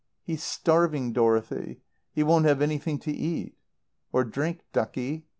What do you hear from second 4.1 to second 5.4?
"Or drink, ducky."